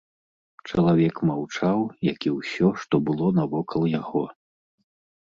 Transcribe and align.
Чалавек 0.69 1.19
маўчаў, 1.29 1.83
як 2.11 2.17
і 2.29 2.33
ўсё, 2.37 2.71
што 2.85 3.01
было 3.11 3.29
навокал 3.41 3.87
яго. 4.01 4.23